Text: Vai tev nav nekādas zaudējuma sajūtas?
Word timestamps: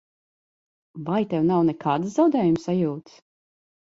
Vai 1.09 1.19
tev 1.33 1.43
nav 1.51 1.61
nekādas 1.67 2.17
zaudējuma 2.21 2.63
sajūtas? 2.65 3.21